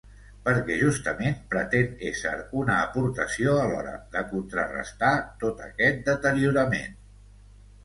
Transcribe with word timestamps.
Perquè 0.45 0.77
justament 0.83 1.35
pretén 1.51 1.91
ésser 2.11 2.31
una 2.61 2.79
aportació 2.87 3.53
a 3.65 3.69
l’hora 3.73 3.93
de 4.17 4.25
contrarestar 4.33 5.15
tot 5.47 5.65
aquest 5.69 6.05
deteriorament. 6.11 7.01